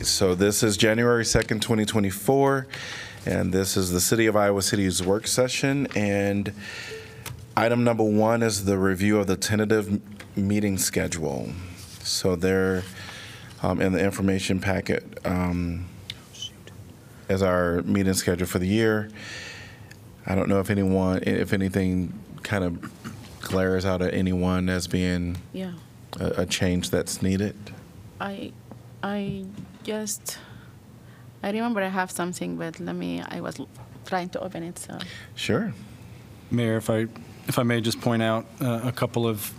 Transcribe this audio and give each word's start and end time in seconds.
Right, 0.00 0.06
so 0.06 0.34
this 0.34 0.62
is 0.62 0.78
January 0.78 1.24
2nd, 1.24 1.60
2024, 1.60 2.66
and 3.26 3.52
this 3.52 3.76
is 3.76 3.90
the 3.90 4.00
City 4.00 4.24
of 4.24 4.34
Iowa 4.34 4.62
City's 4.62 5.02
work 5.02 5.26
session. 5.26 5.88
And 5.94 6.54
item 7.54 7.84
number 7.84 8.04
one 8.04 8.42
is 8.42 8.64
the 8.64 8.78
review 8.78 9.18
of 9.18 9.26
the 9.26 9.36
tentative 9.36 10.00
meeting 10.38 10.78
schedule. 10.78 11.52
So 12.02 12.34
there, 12.34 12.82
um, 13.62 13.82
in 13.82 13.92
the 13.92 14.02
information 14.02 14.58
packet, 14.58 15.04
um, 15.26 15.84
is 17.28 17.42
our 17.42 17.82
meeting 17.82 18.14
schedule 18.14 18.46
for 18.46 18.58
the 18.58 18.68
year. 18.68 19.10
I 20.24 20.34
don't 20.34 20.48
know 20.48 20.60
if 20.60 20.70
anyone, 20.70 21.22
if 21.24 21.52
anything 21.52 22.18
kind 22.42 22.64
of 22.64 23.40
glares 23.42 23.84
out 23.84 24.00
at 24.00 24.14
anyone 24.14 24.70
as 24.70 24.86
being 24.86 25.36
Yeah, 25.52 25.74
a, 26.18 26.40
a 26.40 26.46
change 26.46 26.88
that's 26.88 27.20
needed. 27.20 27.54
I, 28.18 28.52
I 29.02 29.44
just, 29.82 30.38
I 31.42 31.50
remember 31.50 31.82
I 31.82 31.88
have 31.88 32.10
something, 32.10 32.56
but 32.56 32.80
let 32.80 32.94
me, 32.94 33.22
I 33.26 33.40
was 33.40 33.60
trying 34.06 34.28
to 34.30 34.40
open 34.40 34.62
it, 34.62 34.78
so. 34.78 34.98
Sure. 35.34 35.72
Mayor, 36.50 36.76
if 36.76 36.90
I, 36.90 37.06
if 37.46 37.58
I 37.58 37.62
may 37.62 37.80
just 37.80 38.00
point 38.00 38.22
out 38.22 38.46
uh, 38.60 38.80
a 38.84 38.92
couple 38.92 39.26
of 39.26 39.52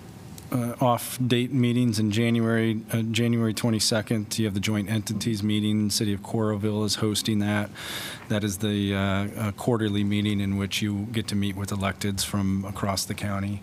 uh, 0.51 0.75
off-date 0.81 1.53
meetings 1.53 1.99
in 1.99 2.11
January, 2.11 2.81
uh, 2.91 3.01
January 3.03 3.53
22nd, 3.53 4.37
you 4.37 4.45
have 4.45 4.53
the 4.53 4.59
joint 4.59 4.89
entities 4.89 5.41
meeting, 5.41 5.89
City 5.89 6.13
of 6.13 6.21
Coralville 6.21 6.85
is 6.85 6.95
hosting 6.95 7.39
that. 7.39 7.69
That 8.27 8.43
is 8.43 8.57
the 8.57 8.93
uh, 8.93 8.99
uh, 8.99 9.51
quarterly 9.53 10.03
meeting 10.03 10.41
in 10.41 10.57
which 10.57 10.81
you 10.81 11.07
get 11.11 11.27
to 11.29 11.35
meet 11.35 11.55
with 11.55 11.69
electeds 11.69 12.25
from 12.25 12.65
across 12.65 13.05
the 13.05 13.13
county, 13.13 13.61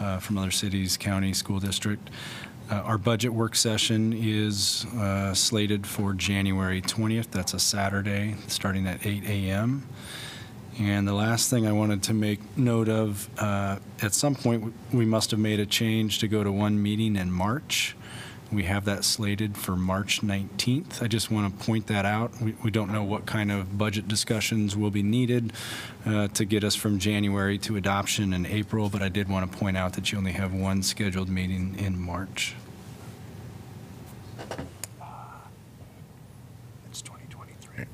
uh, 0.00 0.18
from 0.18 0.38
other 0.38 0.50
cities, 0.50 0.96
county, 0.96 1.32
school 1.32 1.60
district. 1.60 2.10
Uh, 2.70 2.74
Our 2.84 2.98
budget 2.98 3.32
work 3.32 3.54
session 3.56 4.12
is 4.12 4.84
uh, 4.96 5.32
slated 5.32 5.86
for 5.86 6.12
January 6.12 6.82
20th, 6.82 7.30
that's 7.30 7.54
a 7.54 7.58
Saturday, 7.58 8.36
starting 8.46 8.86
at 8.86 9.06
8 9.06 9.24
a.m. 9.24 9.88
And 10.78 11.08
the 11.08 11.14
last 11.14 11.48
thing 11.48 11.66
I 11.66 11.72
wanted 11.72 12.02
to 12.04 12.14
make 12.14 12.40
note 12.58 12.90
of, 12.90 13.30
uh, 13.38 13.78
at 14.02 14.12
some 14.12 14.34
point, 14.34 14.74
we 14.92 15.06
must 15.06 15.30
have 15.30 15.40
made 15.40 15.60
a 15.60 15.66
change 15.66 16.18
to 16.18 16.28
go 16.28 16.44
to 16.44 16.52
one 16.52 16.80
meeting 16.82 17.16
in 17.16 17.32
March. 17.32 17.96
We 18.50 18.62
have 18.64 18.86
that 18.86 19.04
slated 19.04 19.58
for 19.58 19.76
March 19.76 20.22
19th. 20.22 21.02
I 21.02 21.06
just 21.06 21.30
want 21.30 21.58
to 21.58 21.64
point 21.66 21.86
that 21.88 22.06
out. 22.06 22.32
We 22.40 22.54
we 22.64 22.70
don't 22.70 22.90
know 22.90 23.02
what 23.04 23.26
kind 23.26 23.52
of 23.52 23.76
budget 23.76 24.08
discussions 24.08 24.74
will 24.74 24.90
be 24.90 25.02
needed 25.02 25.52
uh, 26.06 26.28
to 26.28 26.46
get 26.46 26.64
us 26.64 26.74
from 26.74 26.98
January 26.98 27.58
to 27.58 27.76
adoption 27.76 28.32
in 28.32 28.46
April, 28.46 28.88
but 28.88 29.02
I 29.02 29.10
did 29.10 29.28
want 29.28 29.50
to 29.52 29.58
point 29.58 29.76
out 29.76 29.92
that 29.94 30.10
you 30.12 30.16
only 30.18 30.32
have 30.32 30.54
one 30.54 30.82
scheduled 30.82 31.28
meeting 31.28 31.76
in 31.78 32.00
March. 32.00 32.54
It's 36.90 37.02
2023. 37.02 37.84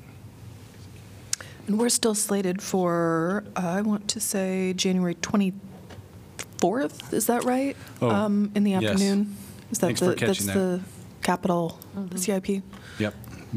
And 1.67 1.77
we're 1.77 1.89
still 1.89 2.15
slated 2.15 2.61
for, 2.61 3.43
uh, 3.57 3.59
I 3.59 3.81
want 3.81 4.07
to 4.09 4.21
say, 4.21 4.71
January 4.73 5.15
24th, 5.15 7.11
is 7.11 7.25
that 7.27 7.43
right? 7.43 7.75
Oh, 8.01 8.09
Um, 8.09 8.51
In 8.55 8.63
the 8.63 8.75
afternoon. 8.75 9.35
yes. 9.37 9.41
Afternoon? 9.71 9.71
Is 9.71 9.79
that 9.79 9.87
Thanks 9.87 9.99
for 9.99 10.05
the- 10.07 10.15
catching 10.15 10.45
that. 10.47 10.53
That's 10.53 10.83
the 10.83 11.21
capital 11.21 11.79
CIP? 12.15 12.63
Yep. 12.99 13.13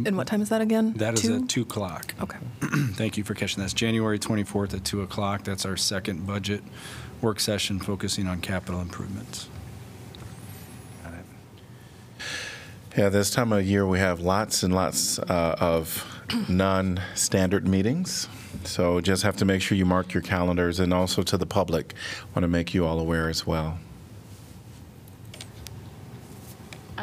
And 0.06 0.16
what 0.16 0.26
time 0.28 0.42
is 0.42 0.48
that 0.50 0.60
again? 0.60 0.92
That 0.94 1.14
is 1.14 1.22
Two? 1.22 1.36
at 1.42 1.48
2 1.48 1.62
o'clock. 1.62 2.14
Okay. 2.20 2.38
Thank 2.92 3.16
you 3.16 3.24
for 3.24 3.34
catching 3.34 3.58
that. 3.60 3.64
It's 3.64 3.74
January 3.74 4.18
24th 4.18 4.74
at 4.74 4.84
2 4.84 5.02
o'clock. 5.02 5.42
That's 5.44 5.64
our 5.66 5.76
second 5.76 6.24
budget 6.26 6.62
work 7.20 7.40
session 7.40 7.80
focusing 7.80 8.28
on 8.28 8.40
capital 8.40 8.80
improvements. 8.80 9.48
Yeah, 12.96 13.10
this 13.10 13.30
time 13.30 13.52
of 13.52 13.64
year, 13.64 13.86
we 13.86 14.00
have 14.00 14.18
lots 14.20 14.64
and 14.64 14.74
lots 14.74 15.20
uh, 15.20 15.54
of 15.60 16.04
non-standard 16.48 17.68
meetings. 17.68 18.28
So 18.64 19.00
just 19.00 19.22
have 19.22 19.36
to 19.36 19.44
make 19.44 19.62
sure 19.62 19.78
you 19.78 19.84
mark 19.84 20.12
your 20.12 20.22
calendars, 20.22 20.80
and 20.80 20.92
also 20.92 21.22
to 21.22 21.36
the 21.36 21.46
public, 21.46 21.94
want 22.34 22.42
to 22.42 22.48
make 22.48 22.74
you 22.74 22.84
all 22.86 22.98
aware 22.98 23.28
as 23.28 23.46
well. 23.46 23.78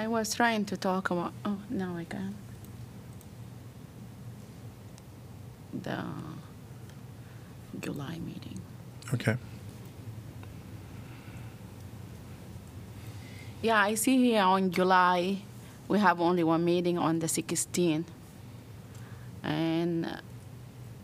I 0.05 0.07
was 0.07 0.35
trying 0.35 0.66
to 0.66 0.77
talk 0.77 1.09
about, 1.09 1.33
oh, 1.45 1.57
now 1.67 1.97
I 1.97 2.03
can. 2.03 2.35
The 5.73 5.97
July 7.79 8.19
meeting. 8.19 8.61
Okay. 9.15 9.35
Yeah, 13.63 13.81
I 13.81 13.95
see 13.95 14.17
here 14.17 14.44
on 14.44 14.69
July, 14.69 15.39
we 15.88 15.97
have 15.97 16.21
only 16.21 16.44
one 16.44 16.63
meeting 16.63 16.99
on 16.99 17.17
the 17.17 17.25
16th. 17.25 18.05
And 19.41 20.05
uh, 20.05 20.17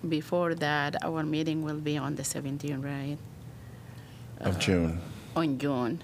before 0.08 0.54
that, 0.54 1.04
our 1.04 1.24
meeting 1.24 1.64
will 1.64 1.82
be 1.82 1.98
on 1.98 2.14
the 2.14 2.22
17th, 2.24 2.84
right? 2.86 3.18
Of 4.42 4.60
June. 4.60 5.02
On 5.36 5.58
June. 5.58 6.04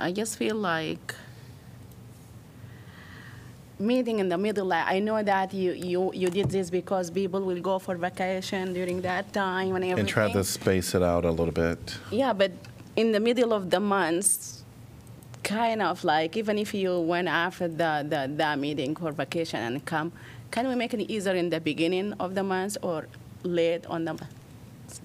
I 0.00 0.12
just 0.12 0.38
feel 0.38 0.56
like 0.56 1.14
meeting 3.78 4.18
in 4.18 4.28
the 4.28 4.38
middle. 4.38 4.66
like, 4.66 4.86
I 4.86 4.98
know 4.98 5.22
that 5.22 5.52
you, 5.54 5.72
you, 5.72 6.12
you 6.14 6.28
did 6.28 6.50
this 6.50 6.70
because 6.70 7.10
people 7.10 7.40
will 7.40 7.60
go 7.60 7.78
for 7.78 7.96
vacation 7.96 8.72
during 8.72 9.00
that 9.02 9.32
time 9.32 9.74
and 9.76 9.84
everything. 9.84 10.00
And 10.00 10.08
try 10.08 10.30
to 10.32 10.44
space 10.44 10.94
it 10.94 11.02
out 11.02 11.24
a 11.24 11.30
little 11.30 11.52
bit. 11.52 11.98
Yeah, 12.10 12.32
but 12.32 12.52
in 12.96 13.12
the 13.12 13.20
middle 13.20 13.52
of 13.52 13.70
the 13.70 13.80
month, 13.80 14.62
kind 15.42 15.82
of 15.82 16.04
like 16.04 16.36
even 16.36 16.58
if 16.58 16.74
you 16.74 17.00
went 17.00 17.28
after 17.28 17.68
the, 17.68 18.06
the, 18.08 18.30
the 18.34 18.56
meeting 18.56 18.94
for 18.96 19.12
vacation 19.12 19.60
and 19.60 19.84
come, 19.84 20.12
can 20.50 20.68
we 20.68 20.74
make 20.74 20.92
it 20.94 21.10
easier 21.10 21.34
in 21.34 21.50
the 21.50 21.60
beginning 21.60 22.12
of 22.14 22.34
the 22.34 22.42
month 22.42 22.76
or 22.82 23.06
late 23.42 23.86
on 23.86 24.04
the 24.04 24.12
month? 24.14 24.34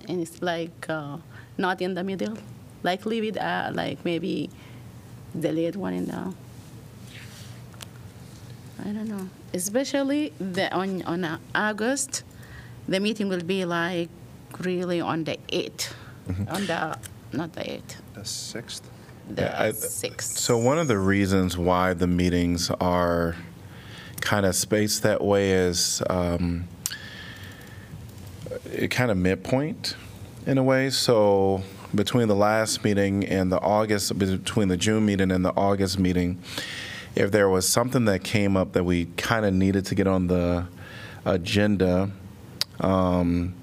And 0.10 0.22
it's 0.22 0.42
like 0.42 0.90
uh, 0.90 1.18
not 1.58 1.82
in 1.82 1.94
the 1.94 2.04
middle, 2.04 2.38
like 2.84 3.06
leave 3.06 3.24
it 3.24 3.38
uh, 3.38 3.72
like 3.74 4.04
maybe 4.04 4.50
the 5.40 5.51
late 5.51 5.75
one 5.75 5.94
in 5.94 6.06
the. 6.06 6.34
I 8.79 8.90
don't 8.90 9.07
know. 9.07 9.29
Especially 9.53 10.34
the 10.40 10.72
on 10.73 11.01
on 11.03 11.23
uh, 11.23 11.38
August, 11.53 12.23
the 12.88 13.00
meeting 13.00 13.29
will 13.29 13.44
be 13.44 13.66
like 13.66 14.09
really 14.59 15.01
on 15.01 15.23
the 15.23 15.38
8th, 15.51 15.91
on 16.50 16.66
the 16.68 16.97
not 17.34 17.53
the 17.53 17.62
8th, 17.62 17.96
The 18.13 18.22
6th? 18.22 18.81
the 19.29 19.41
Yeah, 19.41 19.56
I- 19.57 19.72
6th. 19.72 20.38
So 20.38 20.57
one 20.57 20.78
of 20.78 20.88
the 20.88 20.97
reasons 21.00 21.57
why 21.57 21.94
the 21.94 22.07
meetings 22.07 22.69
are 22.79 23.35
kind 24.22 24.46
of 24.46 24.56
spaced 24.56 25.03
that 25.03 25.22
way 25.23 25.52
is 25.52 26.02
um, 26.09 26.67
it 28.72 28.90
kind 28.91 29.09
of 29.12 29.17
midpoint 29.17 29.96
in 30.46 30.57
a 30.57 30.63
way. 30.63 30.90
So 30.90 31.63
between 31.94 32.28
the 32.28 32.35
last 32.35 32.84
meeting 32.84 33.25
and 33.25 33.51
the 33.51 33.59
August, 33.59 34.18
between 34.18 34.68
the 34.68 34.78
June 34.78 35.06
meeting 35.06 35.31
and 35.31 35.46
the 35.46 35.51
August 35.56 36.00
meeting, 36.00 36.40
if 37.16 37.31
there 37.31 37.47
was 37.50 37.68
something 37.68 38.06
that 38.06 38.23
came 38.23 38.57
up 38.57 38.73
that 38.73 38.84
we 38.84 39.06
kind 39.18 39.46
of 39.46 39.53
needed 39.53 39.85
to 39.85 39.96
get 39.96 40.07
on 40.07 40.28
the 40.28 40.68
agenda, 41.23 42.12
um, 42.79 43.53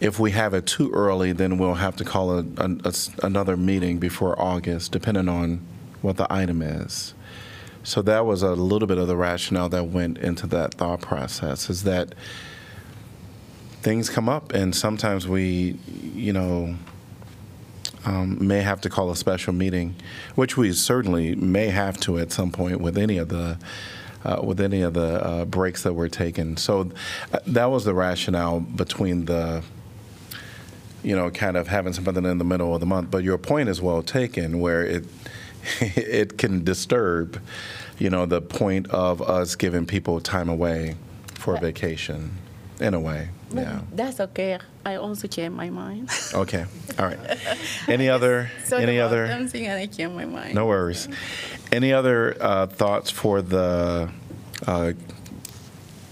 if 0.00 0.18
we 0.18 0.30
have 0.32 0.54
it 0.54 0.66
too 0.66 0.90
early, 0.92 1.32
then 1.32 1.58
we'll 1.58 1.74
have 1.74 1.94
to 1.96 2.04
call 2.04 2.38
a, 2.38 2.44
a- 2.56 2.78
a 2.84 2.92
another 3.22 3.56
meeting 3.56 3.98
before 3.98 4.40
August, 4.40 4.92
depending 4.92 5.28
on 5.28 5.60
what 6.00 6.16
the 6.16 6.26
item 6.32 6.62
is. 6.62 7.14
So 7.82 8.02
that 8.02 8.26
was 8.26 8.42
a 8.42 8.52
little 8.52 8.88
bit 8.88 8.98
of 8.98 9.06
the 9.08 9.16
rationale 9.16 9.68
that 9.70 9.84
went 9.86 10.18
into 10.18 10.46
that 10.48 10.74
thought 10.74 11.00
process, 11.02 11.70
is 11.70 11.84
that 11.84 12.14
things 13.82 14.10
come 14.10 14.28
up, 14.28 14.52
and 14.52 14.74
sometimes 14.74 15.26
we, 15.28 15.78
you 16.14 16.32
know, 16.32 16.74
um, 18.04 18.46
may 18.46 18.60
have 18.62 18.80
to 18.82 18.90
call 18.90 19.10
a 19.10 19.16
special 19.16 19.52
meeting, 19.52 19.94
which 20.34 20.56
we 20.56 20.72
certainly 20.72 21.34
may 21.34 21.68
have 21.68 21.98
to 22.00 22.18
at 22.18 22.32
some 22.32 22.50
point 22.50 22.80
with 22.80 22.96
any 22.96 23.18
of 23.18 23.28
the 23.28 23.58
uh, 24.24 24.40
with 24.42 24.60
any 24.60 24.82
of 24.82 24.92
the 24.94 25.24
uh, 25.24 25.44
breaks 25.46 25.82
that 25.82 25.94
were 25.94 26.08
taken. 26.08 26.56
So 26.56 26.90
uh, 27.32 27.38
that 27.46 27.66
was 27.66 27.84
the 27.84 27.94
rationale 27.94 28.60
between 28.60 29.24
the 29.24 29.62
you 31.02 31.16
know, 31.16 31.30
kind 31.30 31.56
of 31.56 31.68
having 31.68 31.92
something 31.92 32.24
in 32.24 32.38
the 32.38 32.44
middle 32.44 32.74
of 32.74 32.80
the 32.80 32.86
month. 32.86 33.10
But 33.10 33.24
your 33.24 33.38
point 33.38 33.68
is 33.68 33.80
well 33.80 34.02
taken, 34.02 34.60
where 34.60 34.84
it 34.84 35.04
it 35.80 36.38
can 36.38 36.64
disturb, 36.64 37.40
you 37.98 38.10
know, 38.10 38.26
the 38.26 38.40
point 38.40 38.88
of 38.88 39.22
us 39.22 39.56
giving 39.56 39.86
people 39.86 40.20
time 40.20 40.48
away 40.48 40.96
for 41.34 41.56
vacation, 41.58 42.32
in 42.80 42.94
a 42.94 43.00
way. 43.00 43.30
Yeah. 43.52 43.80
That's 43.92 44.20
okay. 44.20 44.58
I 44.84 44.96
also 44.96 45.28
change 45.28 45.54
my 45.54 45.70
mind. 45.70 46.10
Okay. 46.32 46.64
All 46.98 47.06
right. 47.06 47.18
Any 47.88 48.08
other? 48.08 48.50
so 48.64 48.76
any 48.76 49.00
other? 49.00 49.26
Something 49.26 49.66
and 49.66 49.80
I 49.80 49.86
change 49.86 50.12
my 50.14 50.24
mind. 50.24 50.54
No 50.54 50.66
worries. 50.66 51.08
Any 51.72 51.92
other 51.92 52.36
uh, 52.40 52.66
thoughts 52.66 53.10
for 53.10 53.42
the, 53.42 54.10
uh, 54.66 54.92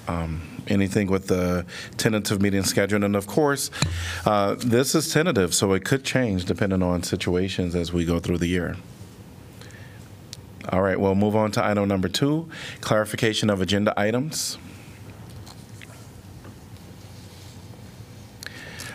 um, 0.08 0.43
anything 0.67 1.06
with 1.08 1.29
the 1.29 1.64
tentative 1.96 2.43
meeting 2.43 2.64
schedule? 2.64 3.05
And 3.05 3.14
of 3.14 3.26
course, 3.26 3.70
uh, 4.26 4.56
this 4.58 4.94
is 4.94 5.12
tentative, 5.12 5.55
so 5.55 5.73
it 5.73 5.85
could 5.85 6.05
change 6.05 6.44
depending 6.46 6.82
on 6.82 7.02
situations 7.05 7.75
as 7.76 7.93
we 7.93 8.05
go 8.05 8.19
through 8.19 8.38
the 8.38 8.49
year. 8.49 8.76
All 10.70 10.82
right, 10.82 10.99
we'll 11.00 11.14
move 11.14 11.35
on 11.37 11.50
to 11.52 11.64
item 11.64 11.88
number 11.88 12.08
two, 12.08 12.49
clarification 12.81 13.49
of 13.50 13.62
agenda 13.62 13.94
items. 13.96 14.58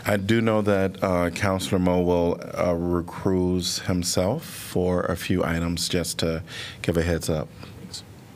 I 0.05 0.17
do 0.17 0.41
know 0.41 0.61
that 0.61 1.01
uh, 1.01 1.29
Councilor 1.29 1.79
Moe 1.79 2.01
will 2.01 2.33
uh, 2.41 2.73
recuse 2.73 3.81
himself 3.85 4.43
for 4.43 5.03
a 5.03 5.15
few 5.15 5.43
items, 5.43 5.87
just 5.87 6.19
to 6.19 6.43
give 6.81 6.97
a 6.97 7.01
heads 7.01 7.29
up. 7.29 7.47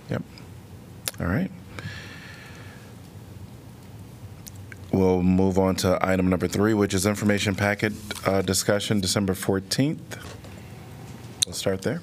Yep. 0.10 0.24
All 1.20 1.28
right. 1.28 1.52
We'll 4.94 5.22
move 5.22 5.60
on 5.60 5.76
to 5.78 6.00
item 6.02 6.30
number 6.30 6.48
three, 6.48 6.74
which 6.74 6.94
is 6.94 7.06
information 7.06 7.54
packet 7.54 7.92
uh, 8.26 8.42
discussion, 8.42 9.02
December 9.02 9.34
14th. 9.34 10.00
We'll 11.46 11.54
start 11.54 11.82
there. 11.82 12.02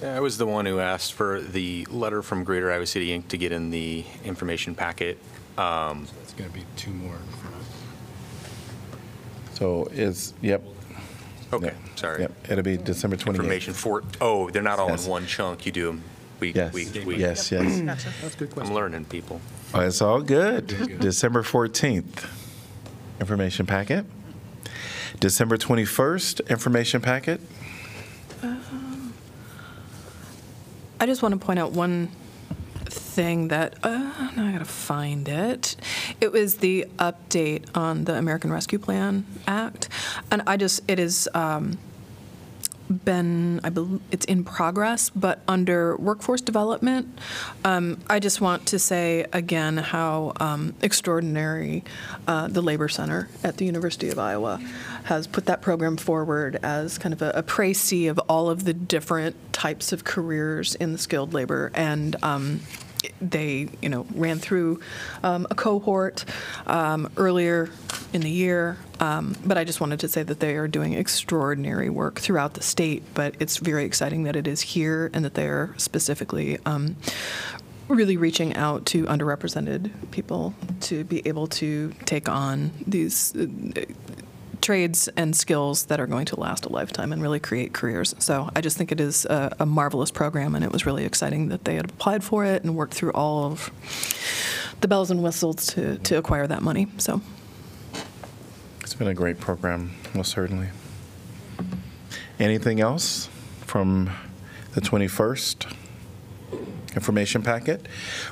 Yeah, 0.00 0.16
I 0.16 0.20
was 0.20 0.38
the 0.38 0.46
one 0.46 0.64
who 0.64 0.80
asked 0.80 1.12
for 1.12 1.40
the 1.40 1.84
letter 1.90 2.22
from 2.22 2.44
Greater 2.44 2.72
Iowa 2.72 2.86
City 2.86 3.08
Inc. 3.08 3.28
to 3.28 3.36
get 3.36 3.52
in 3.52 3.70
the 3.70 4.04
information 4.24 4.74
packet. 4.74 5.18
Um, 5.58 6.06
It's 6.22 6.32
going 6.32 6.48
to 6.50 6.56
be 6.56 6.64
two 6.76 6.92
more. 6.92 7.18
So 9.58 9.88
it's, 9.92 10.34
yep. 10.40 10.62
Okay, 11.52 11.66
Yep. 11.66 11.76
sorry. 11.96 12.20
Yep, 12.22 12.32
it'll 12.50 12.62
be 12.64 12.76
December 12.76 13.16
28th. 13.16 13.28
Information 13.42 13.74
for, 13.74 14.04
oh, 14.20 14.50
they're 14.50 14.62
not 14.62 14.78
all 14.78 14.86
in 14.88 14.92
Yes. 14.94 15.06
one 15.06 15.26
chunk, 15.26 15.66
you 15.66 15.72
do 15.72 15.86
them 15.86 16.02
week, 16.38 16.54
Yes, 16.54 16.72
week, 16.72 16.94
week. 17.06 17.18
yes, 17.18 17.50
yes. 17.50 17.80
Gotcha. 17.80 18.10
That's 18.22 18.34
a 18.34 18.38
good 18.38 18.52
I'm 18.58 18.72
learning, 18.72 19.06
people. 19.06 19.40
Oh, 19.74 19.80
It's 19.80 20.00
all 20.00 20.20
good. 20.22 21.00
December 21.00 21.42
14th, 21.42 22.26
information 23.20 23.66
packet. 23.66 24.04
December 25.20 25.56
21st, 25.56 26.48
information 26.48 27.00
packet. 27.00 27.40
Uh, 28.42 28.54
I 31.00 31.06
just 31.06 31.22
want 31.22 31.32
to 31.32 31.38
point 31.44 31.58
out 31.58 31.72
one 31.72 32.08
thing 33.18 33.48
that, 33.48 33.74
uh, 33.82 34.30
now 34.36 34.46
I 34.46 34.52
gotta 34.52 34.64
find 34.64 35.28
it. 35.28 35.74
It 36.20 36.30
was 36.30 36.58
the 36.58 36.86
update 37.00 37.64
on 37.76 38.04
the 38.04 38.14
American 38.14 38.52
Rescue 38.52 38.78
Plan 38.78 39.26
Act. 39.44 39.88
And 40.30 40.40
I 40.46 40.56
just, 40.56 40.88
it 40.88 41.00
is, 41.00 41.28
um, 41.34 41.78
been, 42.88 43.60
I 43.64 43.70
believe, 43.70 44.00
it's 44.12 44.24
in 44.26 44.44
progress, 44.44 45.10
but 45.10 45.40
under 45.48 45.96
workforce 45.96 46.40
development, 46.40 47.18
um, 47.64 47.98
I 48.08 48.20
just 48.20 48.40
want 48.40 48.66
to 48.66 48.78
say 48.78 49.26
again 49.32 49.78
how 49.78 50.32
um, 50.38 50.74
extraordinary 50.80 51.82
uh, 52.28 52.46
the 52.46 52.62
Labor 52.62 52.88
Center 52.88 53.28
at 53.42 53.56
the 53.56 53.64
University 53.64 54.10
of 54.10 54.18
Iowa 54.20 54.60
has 55.04 55.26
put 55.26 55.46
that 55.46 55.60
program 55.60 55.96
forward 55.96 56.60
as 56.62 56.98
kind 56.98 57.12
of 57.12 57.20
a, 57.20 57.30
a 57.30 57.42
précis 57.42 58.08
of 58.08 58.18
all 58.28 58.48
of 58.48 58.64
the 58.64 58.74
different 58.74 59.34
types 59.52 59.92
of 59.92 60.04
careers 60.04 60.76
in 60.76 60.92
the 60.92 60.98
skilled 60.98 61.34
labor. 61.34 61.72
And 61.74 62.14
um, 62.22 62.60
they, 63.20 63.68
you 63.80 63.88
know, 63.88 64.06
ran 64.14 64.38
through 64.38 64.80
um, 65.22 65.46
a 65.50 65.54
cohort 65.54 66.24
um, 66.66 67.10
earlier 67.16 67.70
in 68.12 68.20
the 68.20 68.30
year. 68.30 68.78
Um, 69.00 69.36
but 69.44 69.56
I 69.56 69.64
just 69.64 69.80
wanted 69.80 70.00
to 70.00 70.08
say 70.08 70.22
that 70.22 70.40
they 70.40 70.56
are 70.56 70.68
doing 70.68 70.94
extraordinary 70.94 71.90
work 71.90 72.18
throughout 72.18 72.54
the 72.54 72.62
state. 72.62 73.02
But 73.14 73.34
it's 73.40 73.58
very 73.58 73.84
exciting 73.84 74.24
that 74.24 74.36
it 74.36 74.46
is 74.46 74.60
here 74.60 75.10
and 75.12 75.24
that 75.24 75.34
they 75.34 75.46
are 75.46 75.74
specifically 75.76 76.58
um, 76.66 76.96
really 77.88 78.16
reaching 78.16 78.54
out 78.54 78.86
to 78.86 79.04
underrepresented 79.04 79.90
people 80.10 80.54
to 80.80 81.04
be 81.04 81.26
able 81.26 81.46
to 81.46 81.92
take 82.04 82.28
on 82.28 82.70
these. 82.86 83.34
Trades 84.68 85.08
and 85.16 85.34
skills 85.34 85.86
that 85.86 85.98
are 85.98 86.06
going 86.06 86.26
to 86.26 86.38
last 86.38 86.66
a 86.66 86.68
lifetime 86.68 87.10
and 87.10 87.22
really 87.22 87.40
create 87.40 87.72
careers. 87.72 88.14
So 88.18 88.50
I 88.54 88.60
just 88.60 88.76
think 88.76 88.92
it 88.92 89.00
is 89.00 89.24
a, 89.24 89.50
a 89.60 89.64
marvelous 89.64 90.10
program, 90.10 90.54
and 90.54 90.62
it 90.62 90.70
was 90.70 90.84
really 90.84 91.06
exciting 91.06 91.48
that 91.48 91.64
they 91.64 91.76
had 91.76 91.86
applied 91.86 92.22
for 92.22 92.44
it 92.44 92.64
and 92.64 92.76
worked 92.76 92.92
through 92.92 93.12
all 93.12 93.46
of 93.46 93.70
the 94.82 94.86
bells 94.86 95.10
and 95.10 95.22
whistles 95.22 95.68
to, 95.68 95.96
to 95.96 96.18
acquire 96.18 96.46
that 96.46 96.60
money. 96.60 96.86
So 96.98 97.22
It's 98.82 98.92
been 98.92 99.08
a 99.08 99.14
great 99.14 99.40
program, 99.40 99.94
most 100.14 100.32
certainly. 100.32 100.68
Anything 102.38 102.78
else 102.78 103.30
from 103.62 104.10
the 104.74 104.82
21st 104.82 105.74
information 106.94 107.42
packet? 107.42 107.86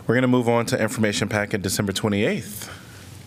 We're 0.06 0.17
going 0.17 0.21
to 0.21 0.29
move 0.29 0.50
on 0.50 0.67
to 0.67 0.79
information 0.79 1.31
packet 1.31 1.62
December 1.62 1.94
28th. 1.94 2.69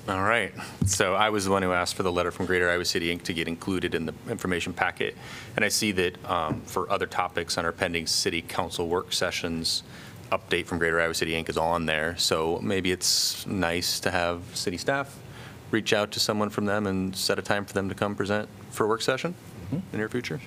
All 0.10 0.24
right. 0.24 0.52
So 0.88 1.14
I 1.14 1.30
was 1.30 1.46
the 1.46 1.52
one 1.52 1.62
who 1.62 1.72
asked 1.72 1.94
for 1.94 2.02
the 2.02 2.12
letter 2.12 2.32
from 2.32 2.48
Greater 2.48 2.70
Iowa 2.70 2.84
City 2.84 3.16
Inc. 3.16 3.22
to 3.24 3.34
get 3.34 3.48
included 3.48 3.94
in 3.94 4.08
the 4.08 4.14
information 4.28 4.74
packet. 4.74 5.16
And 5.56 5.64
I 5.64 5.70
see 5.70 5.92
that 5.92 6.26
um, 6.30 6.62
for 6.62 6.92
other 6.92 7.06
topics 7.06 7.60
on 7.60 7.66
our 7.66 7.72
pending 7.72 8.08
city 8.08 8.42
council 8.42 8.88
work 8.88 9.14
sessions, 9.14 9.84
update 10.32 10.66
from 10.66 10.80
Greater 10.80 11.00
Iowa 11.00 11.14
City 11.14 11.34
Inc. 11.34 11.48
is 11.48 11.58
on 11.58 11.86
there. 11.86 12.18
So 12.18 12.60
maybe 12.64 12.92
it's 12.92 13.46
nice 13.46 14.00
to 14.00 14.10
have 14.10 14.42
city 14.56 14.78
staff 14.78 15.16
reach 15.72 15.94
out 15.94 16.12
to 16.12 16.20
someone 16.20 16.50
from 16.50 16.66
them 16.66 16.88
and 16.88 17.16
set 17.16 17.38
a 17.38 17.42
time 17.42 17.66
for 17.66 17.74
them 17.74 17.90
to 17.90 17.96
come 17.96 18.16
present 18.16 18.50
for 18.72 18.86
a 18.86 18.88
work 18.88 19.02
session 19.02 19.36
in 19.72 19.84
the 19.92 19.98
near 19.98 20.10
future. 20.10 20.40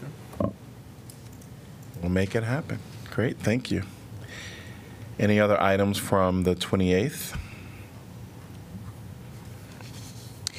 We'll 2.00 2.10
make 2.10 2.34
it 2.34 2.42
happen. 2.42 2.80
Great, 3.10 3.38
thank 3.38 3.70
you. 3.70 3.84
Any 5.18 5.38
other 5.38 5.60
items 5.60 5.98
from 5.98 6.42
the 6.42 6.56
28th? 6.56 7.36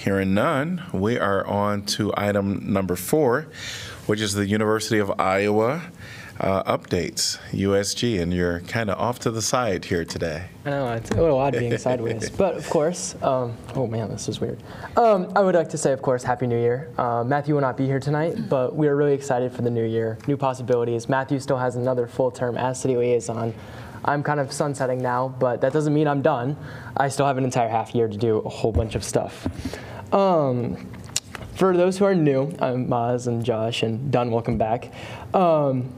Hearing 0.04 0.34
none, 0.34 0.84
we 0.92 1.18
are 1.18 1.48
on 1.48 1.84
to 1.96 2.12
item 2.18 2.74
number 2.74 2.98
four, 2.98 3.48
which 4.06 4.20
is 4.20 4.34
the 4.34 4.46
University 4.46 5.00
of 5.00 5.18
Iowa 5.18 5.82
uh, 6.42 6.78
updates, 6.78 7.40
USG, 7.52 8.22
and 8.22 8.34
you're 8.34 8.60
kind 8.60 8.90
of 8.90 9.00
off 9.00 9.20
to 9.20 9.32
the 9.32 9.42
side 9.42 9.86
here 9.86 10.04
today. 10.04 10.48
I 10.66 10.70
know, 10.72 10.92
it's 10.92 11.10
a 11.12 11.22
little 11.22 11.38
odd 11.38 11.54
being 11.54 11.78
sideways. 11.78 12.30
But 12.38 12.58
of 12.58 12.70
course, 12.70 13.16
um, 13.22 13.56
oh 13.76 13.88
man, 13.88 14.10
this 14.10 14.28
is 14.28 14.42
weird. 14.42 14.62
Um, 14.98 15.32
I 15.38 15.40
would 15.40 15.56
like 15.56 15.70
to 15.70 15.78
say, 15.78 15.94
of 15.94 16.02
course, 16.02 16.22
Happy 16.22 16.48
New 16.48 16.60
Year. 16.60 16.90
Uh, 16.98 17.24
Matthew 17.24 17.54
will 17.54 17.62
not 17.62 17.78
be 17.78 17.86
here 17.86 18.02
tonight, 18.02 18.50
but 18.50 18.76
we 18.76 18.90
are 18.90 18.98
really 18.98 19.14
excited 19.14 19.54
for 19.54 19.62
the 19.62 19.72
new 19.72 19.86
year, 19.86 20.18
new 20.28 20.36
possibilities. 20.36 21.08
Matthew 21.08 21.40
still 21.40 21.58
has 21.58 21.78
another 21.78 22.08
full 22.08 22.30
term 22.30 22.58
as 22.58 22.82
city 22.82 22.98
liaison. 22.98 23.54
I'm 24.04 24.22
kind 24.22 24.42
of 24.42 24.52
sunsetting 24.52 25.02
now, 25.02 25.30
but 25.40 25.62
that 25.62 25.72
doesn't 25.72 25.94
mean 25.94 26.10
I'm 26.10 26.22
done. 26.22 26.58
I 26.98 27.08
still 27.08 27.26
have 27.26 27.38
an 27.38 27.46
entire 27.46 27.70
half 27.70 27.96
year 27.96 28.10
to 28.10 28.18
do 28.18 28.40
a 28.40 28.50
whole 28.50 28.74
bunch 28.74 28.96
of 28.96 29.04
stuff. 29.06 29.48
Um, 30.14 30.78
for 31.56 31.76
those 31.76 31.98
who 31.98 32.06
are 32.06 32.14
new, 32.14 32.56
I'm 32.60 32.88
Maz 32.88 33.26
and 33.26 33.44
Josh 33.44 33.82
and 33.82 34.12
Dunn, 34.12 34.30
welcome 34.30 34.60
back. 34.60 34.94
Um, 35.34 35.92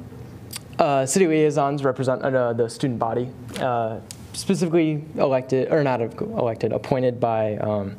uh, 0.80 1.06
city 1.06 1.28
liaisons 1.28 1.84
represent 1.84 2.22
uh, 2.22 2.54
the 2.54 2.70
student 2.70 2.98
body, 2.98 3.30
uh, 3.60 4.00
specifically 4.32 5.04
elected, 5.16 5.70
or 5.70 5.84
not 5.84 6.00
elected, 6.00 6.72
appointed 6.72 7.20
by 7.20 7.58
um, 7.58 7.98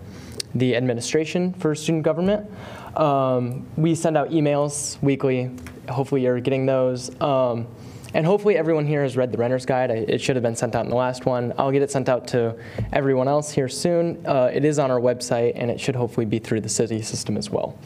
the 0.54 0.74
administration 0.74 1.52
for 1.52 1.74
student 1.74 2.02
government. 2.02 2.50
Um, 2.96 3.66
we 3.76 3.94
send 3.94 4.16
out 4.16 4.30
emails 4.30 5.00
weekly. 5.02 5.50
Hopefully, 5.90 6.22
you're 6.22 6.40
getting 6.40 6.64
those. 6.64 7.10
Um, 7.20 7.66
and 8.14 8.24
hopefully, 8.26 8.56
everyone 8.56 8.86
here 8.86 9.02
has 9.02 9.16
read 9.16 9.32
the 9.32 9.38
renter's 9.38 9.66
guide. 9.66 9.90
It 9.90 10.20
should 10.20 10.36
have 10.36 10.42
been 10.42 10.56
sent 10.56 10.74
out 10.74 10.84
in 10.84 10.90
the 10.90 10.96
last 10.96 11.26
one. 11.26 11.52
I'll 11.58 11.72
get 11.72 11.82
it 11.82 11.90
sent 11.90 12.08
out 12.08 12.26
to 12.28 12.56
everyone 12.92 13.28
else 13.28 13.50
here 13.50 13.68
soon. 13.68 14.24
Uh, 14.26 14.50
it 14.52 14.64
is 14.64 14.78
on 14.78 14.90
our 14.90 15.00
website, 15.00 15.52
and 15.56 15.70
it 15.70 15.80
should 15.80 15.96
hopefully 15.96 16.26
be 16.26 16.38
through 16.38 16.60
the 16.60 16.68
city 16.68 17.02
system 17.02 17.36
as 17.36 17.50
well. 17.50 17.78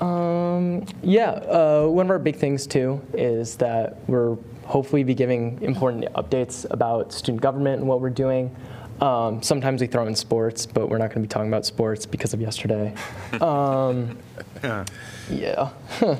Um, 0.00 0.84
yeah, 1.02 1.30
uh, 1.30 1.86
one 1.86 2.06
of 2.06 2.10
our 2.10 2.18
big 2.18 2.36
things 2.36 2.66
too 2.66 3.00
is 3.14 3.56
that 3.56 3.98
we're 4.08 4.36
hopefully 4.64 5.04
be 5.04 5.14
giving 5.14 5.60
important 5.62 6.04
updates 6.14 6.66
about 6.70 7.12
student 7.12 7.40
government 7.40 7.80
and 7.80 7.88
what 7.88 8.00
we're 8.00 8.10
doing. 8.10 8.54
Um, 9.00 9.42
sometimes 9.42 9.80
we 9.80 9.86
throw 9.86 10.06
in 10.06 10.14
sports, 10.14 10.66
but 10.66 10.88
we're 10.88 10.98
not 10.98 11.08
going 11.08 11.22
to 11.22 11.28
be 11.28 11.28
talking 11.28 11.48
about 11.48 11.66
sports 11.66 12.06
because 12.06 12.32
of 12.34 12.40
yesterday. 12.40 12.94
Um, 13.40 14.16
yeah. 15.28 15.70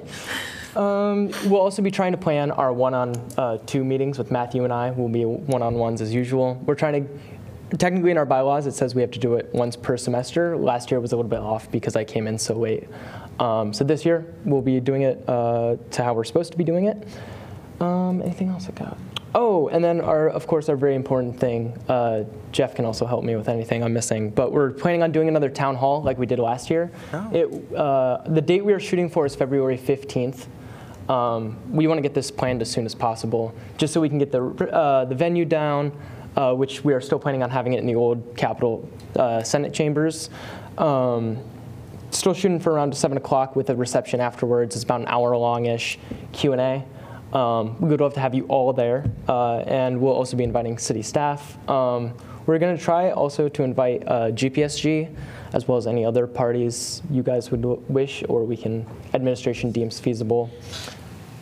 um, 0.76 1.31
we'll 1.47 1.61
also 1.61 1.83
be 1.83 1.90
trying 1.90 2.12
to 2.12 2.19
plan 2.19 2.50
our 2.50 2.73
one-on-two 2.73 3.85
meetings 3.85 4.19
with 4.19 4.31
Matthew 4.31 4.64
and 4.64 4.73
I. 4.73 4.90
We'll 4.90 5.09
be 5.09 5.25
one-on-ones 5.25 6.00
as 6.00 6.12
usual. 6.12 6.61
We're 6.66 6.75
trying 6.75 7.07
to 7.07 7.76
technically 7.78 8.11
in 8.11 8.19
our 8.19 8.26
bylaws 8.26 8.66
it 8.66 8.73
says 8.73 8.95
we 8.95 9.00
have 9.00 9.11
to 9.11 9.19
do 9.19 9.35
it 9.35 9.52
once 9.52 9.76
per 9.76 9.97
semester. 9.97 10.57
Last 10.57 10.90
year 10.90 11.00
was 11.00 11.12
a 11.12 11.16
little 11.16 11.31
bit 11.31 11.40
off 11.40 11.71
because 11.71 11.97
I 11.97 12.04
came 12.04 12.26
in 12.26 12.38
so 12.38 12.54
late. 12.54 12.88
Um, 13.40 13.73
so 13.73 13.85
this 13.85 14.04
year 14.04 14.35
we'll 14.45 14.62
be 14.62 14.81
doing 14.81 15.02
it 15.02 15.25
uh, 15.28 15.76
to 15.93 16.04
how 16.04 16.14
we're 16.14 16.25
supposed 16.25 16.52
to 16.52 16.59
be 16.59 16.64
doing 16.64 16.87
it. 16.87 17.07
Um, 17.81 18.23
anything 18.23 18.49
else 18.49 18.69
I 18.69 18.73
got? 18.73 18.97
Oh, 19.37 19.66
and 19.69 19.83
then 19.83 20.00
our, 20.00 20.28
of 20.28 20.47
course, 20.47 20.69
our 20.69 20.76
very 20.76 20.95
important 20.95 21.40
thing. 21.40 21.76
Uh, 21.88 22.23
Jeff 22.52 22.76
can 22.76 22.85
also 22.85 23.04
help 23.04 23.25
me 23.25 23.35
with 23.35 23.49
anything 23.49 23.83
I'm 23.83 23.93
missing. 23.93 24.31
But 24.31 24.52
we're 24.52 24.71
planning 24.71 25.02
on 25.02 25.11
doing 25.11 25.26
another 25.26 25.50
town 25.50 25.75
hall 25.75 26.00
like 26.00 26.19
we 26.19 26.26
did 26.26 26.38
last 26.38 26.71
year. 26.71 26.93
It, 27.33 27.75
uh, 27.75 28.23
the 28.28 28.40
date 28.40 28.64
we 28.64 28.73
are 28.73 28.78
shooting 28.78 29.11
for 29.11 29.26
is 29.26 29.35
February 29.35 29.76
15th. 29.76 30.47
Um, 31.09 31.59
we 31.71 31.87
want 31.87 31.99
to 31.99 32.03
get 32.03 32.15
this 32.15 32.31
planned 32.31 32.63
as 32.63 32.71
soon 32.71 32.87
as 32.87 32.95
possible, 32.95 33.55
just 33.77 33.93
so 33.93 34.01
we 34.01 34.09
can 34.09 34.19
get 34.19 34.33
the 34.33 34.43
uh, 34.73 35.05
the 35.05 35.15
venue 35.15 35.45
down, 35.45 35.93
uh, 36.37 36.55
which 36.55 36.85
we 36.85 36.93
are 36.95 37.01
still 37.01 37.19
planning 37.19 37.43
on 37.43 37.51
having 37.51 37.75
it 37.75 37.81
in 37.81 37.87
the 37.87 37.95
old 37.95 38.37
Capitol 38.37 38.89
uh, 39.17 39.43
Senate 39.43 39.75
chambers. 39.75 40.31
Um, 40.79 41.39
still 42.11 42.35
shooting 42.35 42.61
for 42.61 42.73
around 42.73 42.97
7 42.97 43.17
o'clock 43.17 43.57
with 43.57 43.71
a 43.71 43.77
reception 43.77 44.21
afterwards. 44.21 44.77
It's 44.77 44.85
about 44.85 45.01
an 45.01 45.09
hour 45.09 45.37
long-ish 45.37 45.99
Q&A. 46.33 46.85
Um, 47.37 47.81
we 47.81 47.89
would 47.89 48.01
love 48.01 48.15
to 48.15 48.21
have 48.21 48.35
you 48.35 48.45
all 48.47 48.73
there, 48.73 49.05
uh, 49.29 49.59
and 49.59 50.01
we'll 50.01 50.13
also 50.13 50.37
be 50.37 50.45
inviting 50.45 50.79
city 50.79 51.03
staff. 51.03 51.59
Um, 51.69 52.15
we're 52.47 52.59
going 52.59 52.77
to 52.77 52.83
try 52.83 53.11
also 53.11 53.49
to 53.49 53.63
invite 53.63 54.07
uh, 54.07 54.31
GPSG 54.31 55.15
as 55.55 55.67
well 55.67 55.79
as 55.79 55.87
any 55.87 56.05
other 56.05 56.27
parties 56.27 57.03
you 57.11 57.23
guys 57.23 57.51
would 57.51 57.65
wish, 57.89 58.23
or 58.29 58.45
we 58.45 58.57
can 58.57 58.87
administration 59.15 59.73
deems 59.73 59.99
feasible. 59.99 60.51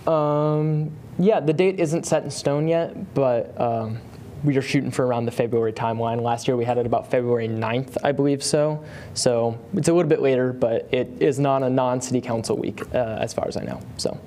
Um, 0.07 0.91
yeah, 1.19 1.41
the 1.41 1.53
date 1.53 1.79
isn't 1.79 2.07
set 2.07 2.25
in 2.25 2.31
stone 2.31 2.67
yet, 2.69 3.15
but 3.15 3.59
um, 3.61 3.99
we 4.45 4.57
are 4.57 4.63
shooting 4.63 4.91
for 4.91 5.07
around 5.07 5.27
the 5.27 5.31
February 5.31 5.73
timeline. 5.73 6.21
Last 6.21 6.49
year 6.49 6.57
we 6.57 6.65
had 6.65 6.79
it 6.79 6.87
about 6.87 7.11
February 7.11 7.49
9th, 7.49 7.97
I 8.03 8.13
believe 8.13 8.43
so. 8.43 8.85
So 9.15 9.59
it's 9.75 9.89
a 9.89 9.93
little 9.93 10.09
bit 10.09 10.21
later, 10.21 10.53
but 10.53 10.89
it 10.93 11.09
is 11.21 11.39
not 11.39 11.63
a 11.63 11.71
non-city 11.71 12.21
council 12.21 12.57
week, 12.57 12.83
uh, 12.95 13.19
as 13.21 13.33
far 13.33 13.47
as 13.47 13.57
I 13.57 13.63
know. 13.63 13.81
So, 13.99 14.19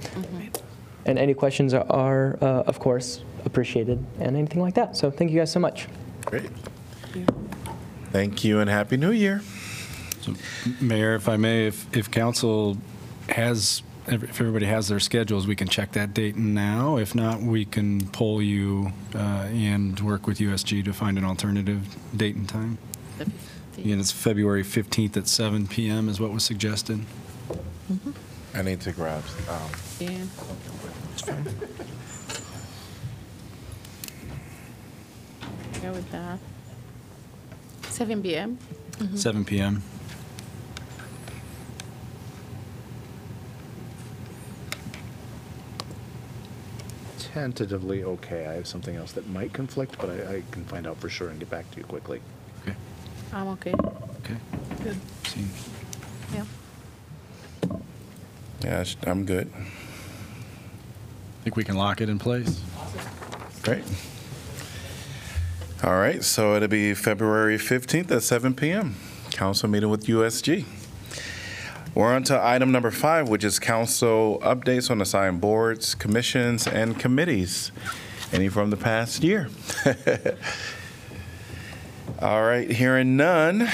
and 1.06 1.20
any 1.20 1.34
questions 1.34 1.74
are, 1.74 1.86
are 1.90 2.38
uh, 2.42 2.64
of 2.64 2.80
course, 2.80 3.24
appreciated, 3.46 4.04
and 4.20 4.36
anything 4.38 4.62
like 4.62 4.76
that. 4.76 4.96
So 4.96 5.12
thank 5.12 5.32
you 5.32 5.40
guys 5.40 5.52
so 5.52 5.60
much. 5.60 5.88
Great. 6.26 6.50
Thank 8.12 8.44
you 8.44 8.60
and 8.60 8.70
Happy 8.70 8.98
New 8.98 9.12
Year. 9.12 9.42
So, 10.22 10.34
Mayor, 10.80 11.16
if 11.16 11.28
I 11.30 11.38
may, 11.38 11.68
if, 11.68 11.96
if 11.96 12.10
council 12.10 12.78
has, 13.30 13.84
if 14.08 14.40
everybody 14.40 14.66
has 14.66 14.88
their 14.88 15.00
schedules, 15.00 15.48
we 15.48 15.56
can 15.56 15.68
check 15.68 15.94
that 15.94 16.14
date 16.14 16.36
and 16.36 16.54
now. 16.54 16.98
If 16.98 17.16
not, 17.16 17.42
we 17.42 17.66
can 17.66 18.08
poll 18.10 18.42
you 18.42 18.92
uh, 19.16 19.48
and 19.50 20.00
work 20.00 20.28
with 20.28 20.38
USG 20.40 20.84
to 20.86 20.94
find 20.94 21.18
an 21.18 21.26
alternative 21.26 21.96
date 22.16 22.36
and 22.36 22.48
time. 22.48 22.78
The 23.18 23.26
15th. 23.26 23.32
Again, 23.80 24.00
it's 24.00 24.12
February 24.12 24.64
15th 24.64 25.18
at 25.18 25.28
7 25.28 25.68
PM 25.68 26.08
is 26.08 26.20
what 26.20 26.32
was 26.32 26.44
suggested. 26.46 27.04
I 28.54 28.62
need 28.62 28.80
to 28.82 28.92
grab, 28.94 29.24
um, 29.50 29.70
Yeah. 30.00 30.26
Go 35.82 35.92
with 35.92 36.10
that. 36.12 36.40
7 37.90 38.22
p.m. 38.24 38.58
7 39.16 39.46
PM. 39.46 39.84
Tentatively 47.36 48.02
okay. 48.06 48.46
I 48.48 48.54
have 48.54 48.66
something 48.66 48.96
else 48.96 49.12
that 49.12 49.28
might 49.28 49.52
conflict, 49.52 49.98
but 50.00 50.10
I, 50.10 50.36
I 50.38 50.44
can 50.52 50.64
find 50.64 50.88
out 50.88 50.96
for 51.02 51.10
sure 51.10 51.28
and 51.28 51.38
get 51.38 51.50
back 51.50 51.70
to 51.72 51.78
you 51.78 51.84
quickly. 51.84 52.22
Okay, 52.62 52.74
I'm 53.34 53.48
okay. 53.50 53.74
okay. 53.74 54.38
Good. 54.82 54.96
See, 55.26 55.46
Yeah. 56.34 56.46
yeah, 58.64 58.84
sh- 58.84 58.96
I'm 59.06 59.26
good. 59.26 59.52
I 59.54 59.66
think 61.44 61.58
we 61.58 61.66
can 61.66 61.76
lock 61.76 62.00
it 62.00 62.08
in 62.08 62.20
place? 62.20 62.62
Great. 63.64 63.84
All 65.84 65.98
right, 66.00 66.24
so 66.24 66.56
it'll 66.56 66.70
be 66.70 66.94
February 66.94 67.58
15th 67.58 68.12
at 68.12 68.24
7 68.24 68.56
PM, 68.56 68.96
council 69.32 69.68
meeting 69.68 69.90
with 69.90 70.06
USG. 70.06 70.64
We're 71.96 72.14
on 72.14 72.24
to 72.24 72.46
item 72.46 72.74
number 72.74 72.92
five, 72.92 73.30
which 73.30 73.46
is 73.46 73.58
council 73.58 74.42
updates 74.44 74.92
on 74.92 75.00
assigned 75.00 75.40
boards, 75.40 75.96
commissions, 75.96 76.68
and 76.68 77.00
committees. 77.00 77.72
Any 78.34 78.50
from 78.50 78.70
the 78.70 78.76
past 78.76 79.24
year? 79.24 79.48
All 82.22 82.44
right, 82.44 82.70
hearing 82.70 83.16
none, 83.16 83.70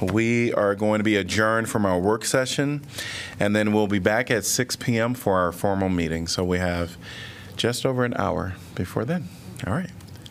we 0.00 0.52
are 0.52 0.76
going 0.76 1.00
to 1.00 1.04
be 1.04 1.16
adjourned 1.16 1.68
from 1.68 1.84
our 1.84 1.98
work 1.98 2.24
session, 2.24 2.82
and 3.40 3.56
then 3.56 3.72
we'll 3.72 3.88
be 3.88 3.98
back 3.98 4.30
at 4.30 4.44
6 4.44 4.76
PM 4.76 5.14
for 5.14 5.36
our 5.36 5.50
formal 5.50 5.88
meeting. 5.88 6.28
So 6.28 6.44
we 6.44 6.58
have 6.58 6.96
just 7.56 7.84
over 7.84 8.04
an 8.04 8.14
hour 8.14 8.54
before 8.76 9.04
then. 9.04 9.26
All 9.66 9.72
right, 9.72 9.90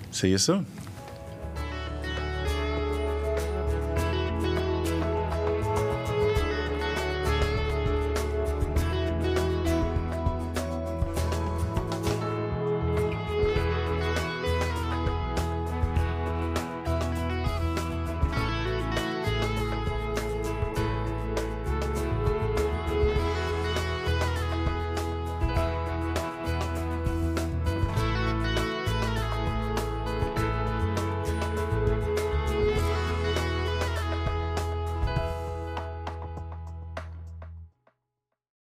see 0.09 0.29
you 0.29 0.37
soon. 0.37 0.67